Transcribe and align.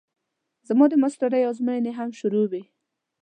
زما 0.67 0.85
د 0.89 0.93
ماسټرۍ 1.01 1.41
ازموينې 1.49 1.91
هم 1.97 2.09
شروع 2.19 2.45
وې. 2.51 2.63